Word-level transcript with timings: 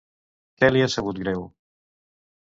Què 0.61 0.69
li 0.71 0.81
ha 0.85 0.87
sabut 0.93 1.19
greu? 1.25 1.43